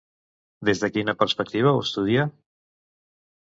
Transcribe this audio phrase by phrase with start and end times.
[0.69, 2.25] Des de quina perspectiva ho estudia?